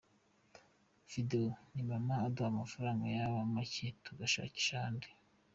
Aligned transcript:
Video 1.11 1.43
ni 1.73 1.81
mama 1.89 2.15
uduha 2.27 2.49
amafaranga 2.53 3.05
yaba 3.15 3.39
make 3.53 3.87
tugashakisha 4.05 4.71
ahandi. 4.77 5.07